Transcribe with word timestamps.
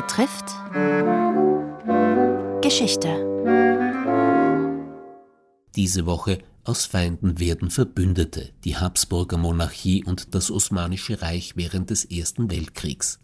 betrifft 0.00 0.54
Geschichte. 2.62 3.08
Diese 5.74 6.06
Woche 6.06 6.38
aus 6.62 6.86
Feinden 6.86 7.40
werden 7.40 7.70
Verbündete, 7.70 8.50
die 8.62 8.76
Habsburger 8.76 9.38
Monarchie 9.38 10.04
und 10.04 10.36
das 10.36 10.52
Osmanische 10.52 11.20
Reich 11.20 11.54
während 11.56 11.90
des 11.90 12.04
Ersten 12.04 12.48
Weltkriegs. 12.48 13.18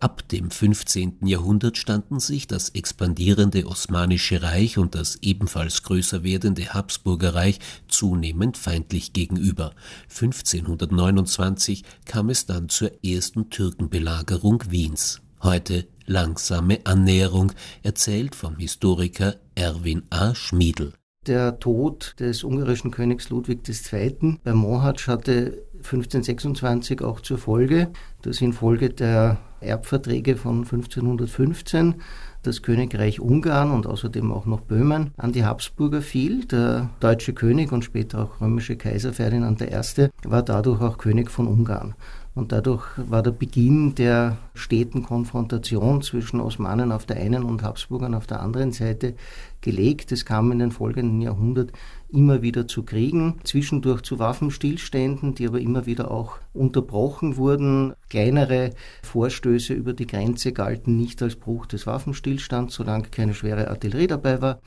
Ab 0.00 0.28
dem 0.28 0.50
15. 0.50 1.18
Jahrhundert 1.26 1.78
standen 1.78 2.18
sich 2.18 2.48
das 2.48 2.70
expandierende 2.70 3.64
Osmanische 3.64 4.42
Reich 4.42 4.78
und 4.78 4.96
das 4.96 5.18
ebenfalls 5.22 5.84
größer 5.84 6.24
werdende 6.24 6.74
Habsburger 6.74 7.36
Reich 7.36 7.60
zunehmend 7.86 8.56
feindlich 8.56 9.12
gegenüber. 9.12 9.74
1529 10.08 11.84
kam 12.04 12.30
es 12.30 12.46
dann 12.46 12.68
zur 12.68 12.90
ersten 13.04 13.48
Türkenbelagerung 13.48 14.64
Wiens. 14.70 15.20
Heute 15.40 15.86
langsame 16.06 16.80
Annäherung, 16.84 17.52
erzählt 17.82 18.34
vom 18.34 18.56
Historiker 18.56 19.36
Erwin 19.54 20.02
A. 20.10 20.34
Schmiedl. 20.34 20.92
Der 21.26 21.58
Tod 21.58 22.14
des 22.20 22.44
ungarischen 22.44 22.92
Königs 22.92 23.30
Ludwig 23.30 23.68
II. 23.68 24.38
bei 24.44 24.52
Mohacs 24.52 25.08
hatte 25.08 25.64
1526 25.78 27.02
auch 27.02 27.20
zur 27.20 27.38
Folge, 27.38 27.90
dass 28.22 28.40
infolge 28.40 28.90
der 28.90 29.38
Erbverträge 29.60 30.36
von 30.36 30.58
1515 30.58 31.96
das 32.42 32.62
Königreich 32.62 33.20
Ungarn 33.20 33.72
und 33.72 33.86
außerdem 33.86 34.30
auch 34.30 34.46
noch 34.46 34.60
Böhmen 34.60 35.10
an 35.16 35.32
die 35.32 35.44
Habsburger 35.44 36.00
fiel. 36.00 36.44
Der 36.44 36.90
deutsche 37.00 37.32
König 37.32 37.72
und 37.72 37.84
später 37.84 38.22
auch 38.22 38.40
römische 38.40 38.76
Kaiser 38.76 39.12
Ferdinand 39.12 39.60
I. 39.62 40.08
war 40.24 40.42
dadurch 40.42 40.80
auch 40.80 40.98
König 40.98 41.30
von 41.30 41.48
Ungarn. 41.48 41.94
Und 42.36 42.52
dadurch 42.52 42.84
war 42.98 43.22
der 43.22 43.30
Beginn 43.30 43.94
der 43.94 44.36
steten 44.52 45.02
Konfrontation 45.02 46.02
zwischen 46.02 46.38
Osmanen 46.38 46.92
auf 46.92 47.06
der 47.06 47.16
einen 47.16 47.44
und 47.44 47.62
Habsburgern 47.62 48.14
auf 48.14 48.26
der 48.26 48.40
anderen 48.40 48.72
Seite 48.72 49.14
gelegt. 49.62 50.12
Es 50.12 50.26
kam 50.26 50.52
in 50.52 50.58
den 50.58 50.70
folgenden 50.70 51.22
Jahrhunderten 51.22 51.72
immer 52.10 52.42
wieder 52.42 52.68
zu 52.68 52.82
Kriegen, 52.82 53.40
zwischendurch 53.44 54.02
zu 54.02 54.18
Waffenstillständen, 54.18 55.34
die 55.34 55.48
aber 55.48 55.62
immer 55.62 55.86
wieder 55.86 56.10
auch 56.10 56.36
unterbrochen 56.52 57.38
wurden. 57.38 57.94
Kleinere 58.10 58.72
Vorstöße 59.02 59.72
über 59.72 59.94
die 59.94 60.06
Grenze 60.06 60.52
galten 60.52 60.94
nicht 60.94 61.22
als 61.22 61.36
Bruch 61.36 61.64
des 61.64 61.86
Waffenstillstands, 61.86 62.74
solange 62.74 63.08
keine 63.08 63.32
schwere 63.32 63.68
Artillerie 63.70 64.08
dabei 64.08 64.42
war. 64.42 64.60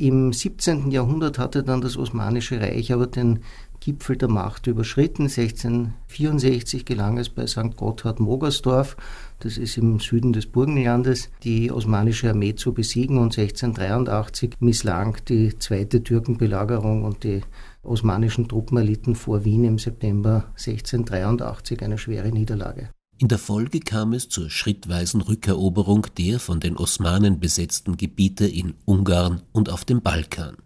Im 0.00 0.32
17. 0.32 0.90
Jahrhundert 0.90 1.38
hatte 1.38 1.62
dann 1.62 1.82
das 1.82 1.98
Osmanische 1.98 2.58
Reich 2.58 2.90
aber 2.90 3.06
den 3.06 3.40
Gipfel 3.80 4.16
der 4.16 4.30
Macht 4.30 4.66
überschritten. 4.66 5.24
1664 5.24 6.86
gelang 6.86 7.18
es 7.18 7.28
bei 7.28 7.46
St. 7.46 7.76
Gotthard 7.76 8.18
Mogersdorf, 8.18 8.96
das 9.40 9.58
ist 9.58 9.76
im 9.76 10.00
Süden 10.00 10.32
des 10.32 10.46
Burgenlandes, 10.46 11.28
die 11.42 11.70
osmanische 11.70 12.30
Armee 12.30 12.54
zu 12.54 12.72
besiegen 12.72 13.18
und 13.18 13.36
1683 13.36 14.52
misslang 14.60 15.18
die 15.28 15.58
zweite 15.58 16.02
Türkenbelagerung 16.02 17.04
und 17.04 17.22
die 17.22 17.42
osmanischen 17.82 18.48
Truppen 18.48 18.78
erlitten 18.78 19.14
vor 19.14 19.44
Wien 19.44 19.64
im 19.64 19.78
September 19.78 20.46
1683 20.56 21.82
eine 21.82 21.98
schwere 21.98 22.30
Niederlage. 22.30 22.88
In 23.22 23.28
der 23.28 23.36
Folge 23.36 23.80
kam 23.80 24.14
es 24.14 24.30
zur 24.30 24.48
schrittweisen 24.48 25.20
Rückeroberung 25.20 26.06
der 26.16 26.40
von 26.40 26.58
den 26.58 26.78
Osmanen 26.78 27.38
besetzten 27.38 27.98
Gebiete 27.98 28.46
in 28.46 28.72
Ungarn 28.86 29.42
und 29.52 29.68
auf 29.68 29.84
dem 29.84 30.00
Balkan. 30.00 30.56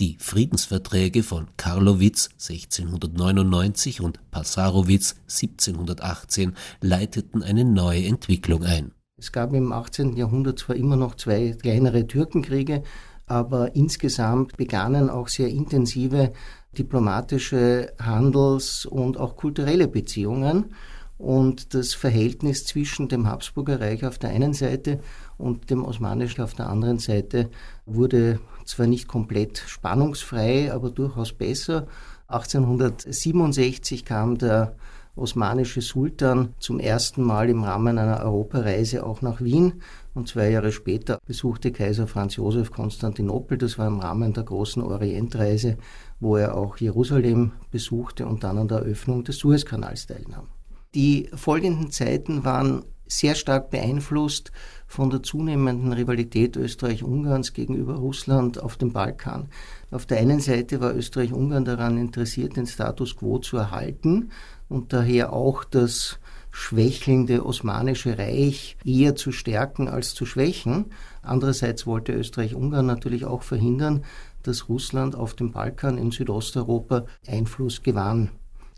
Die 0.00 0.16
Friedensverträge 0.18 1.22
von 1.22 1.46
Karlowitz 1.56 2.30
1699 2.40 4.00
und 4.00 4.18
Passarowitz 4.32 5.14
1718 5.28 6.56
leiteten 6.80 7.44
eine 7.44 7.64
neue 7.64 8.04
Entwicklung 8.06 8.64
ein. 8.64 8.90
Es 9.16 9.30
gab 9.30 9.54
im 9.54 9.70
18. 9.70 10.16
Jahrhundert 10.16 10.58
zwar 10.58 10.74
immer 10.74 10.96
noch 10.96 11.14
zwei 11.14 11.52
kleinere 11.52 12.08
Türkenkriege, 12.08 12.82
aber 13.26 13.76
insgesamt 13.76 14.56
begannen 14.56 15.10
auch 15.10 15.28
sehr 15.28 15.48
intensive 15.48 16.32
diplomatische 16.76 17.92
Handels- 18.00 18.84
und 18.84 19.16
auch 19.16 19.36
kulturelle 19.36 19.86
Beziehungen 19.86 20.74
und 21.20 21.74
das 21.74 21.92
Verhältnis 21.92 22.64
zwischen 22.64 23.08
dem 23.08 23.28
Habsburger 23.28 23.78
Reich 23.78 24.06
auf 24.06 24.16
der 24.16 24.30
einen 24.30 24.54
Seite 24.54 25.00
und 25.36 25.68
dem 25.68 25.84
Osmanischen 25.84 26.42
auf 26.42 26.54
der 26.54 26.70
anderen 26.70 26.98
Seite 26.98 27.50
wurde 27.84 28.40
zwar 28.64 28.86
nicht 28.86 29.06
komplett 29.06 29.58
spannungsfrei, 29.58 30.72
aber 30.72 30.90
durchaus 30.90 31.34
besser. 31.34 31.86
1867 32.28 34.06
kam 34.06 34.38
der 34.38 34.76
osmanische 35.14 35.82
Sultan 35.82 36.54
zum 36.58 36.80
ersten 36.80 37.22
Mal 37.22 37.50
im 37.50 37.64
Rahmen 37.64 37.98
einer 37.98 38.24
Europareise 38.24 39.04
auch 39.04 39.20
nach 39.20 39.42
Wien 39.42 39.82
und 40.14 40.26
zwei 40.28 40.50
Jahre 40.50 40.72
später 40.72 41.18
besuchte 41.26 41.70
Kaiser 41.70 42.06
Franz 42.06 42.36
Josef 42.36 42.70
Konstantinopel. 42.70 43.58
Das 43.58 43.76
war 43.76 43.88
im 43.88 44.00
Rahmen 44.00 44.32
der 44.32 44.44
großen 44.44 44.82
Orientreise, 44.82 45.76
wo 46.18 46.36
er 46.36 46.56
auch 46.56 46.78
Jerusalem 46.78 47.52
besuchte 47.70 48.26
und 48.26 48.42
dann 48.42 48.56
an 48.56 48.68
der 48.68 48.78
Eröffnung 48.78 49.22
des 49.22 49.36
Suezkanals 49.36 50.06
teilnahm. 50.06 50.46
Die 50.94 51.30
folgenden 51.34 51.92
Zeiten 51.92 52.44
waren 52.44 52.84
sehr 53.06 53.36
stark 53.36 53.70
beeinflusst 53.70 54.50
von 54.88 55.08
der 55.10 55.22
zunehmenden 55.22 55.92
Rivalität 55.92 56.56
Österreich-Ungarns 56.56 57.52
gegenüber 57.52 57.94
Russland 57.94 58.60
auf 58.60 58.76
dem 58.76 58.92
Balkan. 58.92 59.48
Auf 59.92 60.06
der 60.06 60.18
einen 60.18 60.40
Seite 60.40 60.80
war 60.80 60.94
Österreich-Ungarn 60.94 61.64
daran 61.64 61.96
interessiert, 61.96 62.56
den 62.56 62.66
Status 62.66 63.16
quo 63.16 63.38
zu 63.38 63.56
erhalten 63.56 64.30
und 64.68 64.92
daher 64.92 65.32
auch 65.32 65.62
das 65.62 66.18
schwächelnde 66.50 67.46
Osmanische 67.46 68.18
Reich 68.18 68.76
eher 68.84 69.14
zu 69.14 69.30
stärken 69.30 69.86
als 69.86 70.14
zu 70.14 70.26
schwächen. 70.26 70.86
Andererseits 71.22 71.86
wollte 71.86 72.12
Österreich-Ungarn 72.12 72.86
natürlich 72.86 73.26
auch 73.26 73.44
verhindern, 73.44 74.04
dass 74.42 74.68
Russland 74.68 75.14
auf 75.14 75.34
dem 75.34 75.52
Balkan 75.52 75.98
in 75.98 76.10
Südosteuropa 76.10 77.06
Einfluss 77.28 77.82
gewann. 77.82 78.30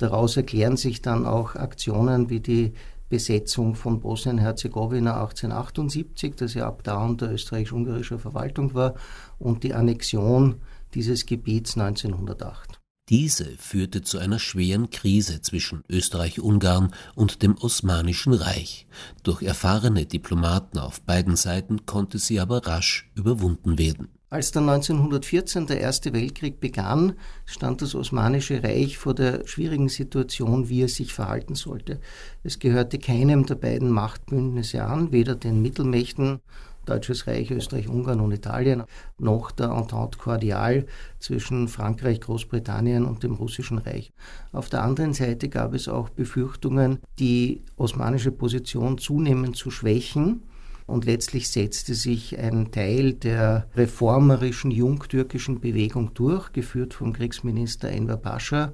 Daraus 0.03 0.37
erklären 0.37 0.77
sich 0.77 1.01
dann 1.01 1.27
auch 1.27 1.55
Aktionen 1.55 2.29
wie 2.29 2.41
die 2.41 2.73
Besetzung 3.09 3.77
von 3.77 4.01
Bosnien-Herzegowina 4.01 5.13
1878, 5.15 6.35
das 6.35 6.55
ja 6.55 6.67
ab 6.67 6.83
da 6.83 7.05
unter 7.05 7.31
österreichisch-ungarischer 7.31 8.19
Verwaltung 8.19 8.75
war, 8.75 8.97
und 9.39 9.63
die 9.63 9.75
Annexion 9.75 10.57
dieses 10.95 11.25
Gebiets 11.25 11.77
1908. 11.79 12.81
Diese 13.11 13.45
führte 13.45 14.03
zu 14.03 14.19
einer 14.19 14.41
schweren 14.41 14.91
Krise 14.91 15.41
zwischen 15.41 15.85
Österreich-Ungarn 15.89 16.93
und 17.15 17.45
dem 17.45 17.57
Osmanischen 17.59 18.33
Reich. 18.33 18.89
Durch 19.23 19.43
erfahrene 19.43 20.05
Diplomaten 20.05 20.81
auf 20.81 21.01
beiden 21.03 21.37
Seiten 21.37 21.87
konnte 21.87 22.19
sie 22.19 22.41
aber 22.41 22.67
rasch 22.67 23.09
überwunden 23.15 23.79
werden. 23.79 24.09
Als 24.33 24.51
dann 24.51 24.67
1914 24.67 25.67
der 25.67 25.83
Erste 25.83 26.15
Weltkrieg 26.15 26.59
begann, 26.59 27.17
stand 27.45 27.83
das 27.83 27.95
Osmanische 27.95 28.63
Reich 28.63 28.97
vor 28.97 29.13
der 29.13 29.47
schwierigen 29.47 29.91
Situation, 29.91 30.71
wie 30.71 30.81
es 30.81 30.95
sich 30.95 31.13
verhalten 31.13 31.55
sollte. 31.55 32.01
Es 32.43 32.59
gehörte 32.59 32.99
keinem 32.99 33.45
der 33.45 33.57
beiden 33.57 33.91
Machtbündnisse 33.91 34.85
an, 34.85 35.13
weder 35.13 35.35
den 35.35 35.61
Mittelmächten 35.61 36.41
Deutsches 36.87 37.27
Reich, 37.27 37.51
Österreich, 37.51 37.91
Ungarn 37.91 38.21
und 38.21 38.33
Italien, 38.33 38.85
noch 39.19 39.51
der 39.51 39.71
Entente 39.71 40.17
Cordial 40.17 40.87
zwischen 41.19 41.69
Frankreich, 41.69 42.23
Großbritannien 42.23 43.05
und 43.05 43.23
dem 43.25 43.35
Russischen 43.35 43.77
Reich. 43.77 44.15
Auf 44.53 44.71
der 44.71 44.83
anderen 44.83 45.13
Seite 45.13 45.51
gab 45.51 45.75
es 45.75 45.89
auch 45.89 46.09
Befürchtungen, 46.09 47.01
die 47.19 47.61
osmanische 47.77 48.33
Position 48.33 48.97
zunehmend 48.97 49.57
zu 49.57 49.71
schwächen 49.71 50.43
und 50.87 51.05
letztlich 51.05 51.49
setzte 51.49 51.95
sich 51.95 52.39
ein 52.39 52.71
Teil 52.71 53.15
der 53.15 53.69
reformerischen 53.75 54.71
jungtürkischen 54.71 55.61
Bewegung 55.61 56.15
durch, 56.15 56.53
geführt 56.53 56.95
vom 56.95 57.13
Kriegsminister 57.13 57.89
Enver 57.89 58.17
Pascha, 58.17 58.73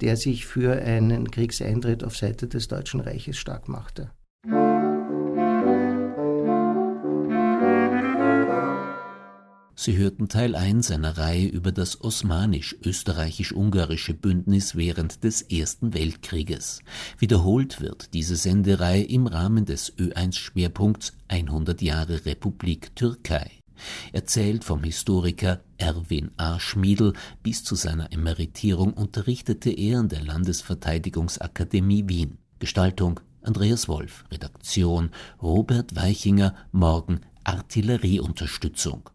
der 0.00 0.16
sich 0.16 0.46
für 0.46 0.72
einen 0.80 1.30
Kriegseintritt 1.30 2.04
auf 2.04 2.16
Seite 2.16 2.48
des 2.48 2.68
Deutschen 2.68 3.00
Reiches 3.00 3.36
stark 3.36 3.68
machte. 3.68 4.10
Sie 9.88 9.96
hörten 9.96 10.28
Teil 10.28 10.54
1 10.54 10.90
einer 10.90 11.16
Reihe 11.16 11.46
über 11.46 11.72
das 11.72 12.02
osmanisch-österreichisch-ungarische 12.02 14.12
Bündnis 14.12 14.76
während 14.76 15.24
des 15.24 15.40
Ersten 15.40 15.94
Weltkrieges. 15.94 16.82
Wiederholt 17.18 17.80
wird 17.80 18.12
diese 18.12 18.36
Sendereihe 18.36 19.04
im 19.04 19.26
Rahmen 19.26 19.64
des 19.64 19.96
Ö1-Schwerpunkts 19.96 21.14
100 21.28 21.80
Jahre 21.80 22.26
Republik 22.26 22.94
Türkei. 22.96 23.50
Erzählt 24.12 24.64
vom 24.64 24.84
Historiker 24.84 25.62
Erwin 25.78 26.32
A. 26.36 26.60
Schmiedl, 26.60 27.14
bis 27.42 27.64
zu 27.64 27.74
seiner 27.74 28.12
Emeritierung 28.12 28.92
unterrichtete 28.92 29.70
er 29.70 30.00
an 30.00 30.10
der 30.10 30.22
Landesverteidigungsakademie 30.22 32.06
Wien. 32.08 32.36
Gestaltung 32.58 33.20
Andreas 33.40 33.88
Wolf, 33.88 34.26
Redaktion 34.30 35.12
Robert 35.40 35.96
Weichinger, 35.96 36.54
morgen 36.72 37.22
Artillerieunterstützung. 37.44 39.04